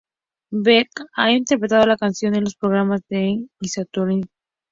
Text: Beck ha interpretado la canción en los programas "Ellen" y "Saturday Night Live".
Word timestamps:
Beck 0.63 0.89
ha 1.13 1.29
interpretado 1.31 1.85
la 1.85 1.95
canción 1.95 2.33
en 2.33 2.43
los 2.45 2.55
programas 2.55 3.01
"Ellen" 3.09 3.51
y 3.59 3.67
"Saturday 3.67 4.15
Night 4.15 4.25
Live". 4.25 4.33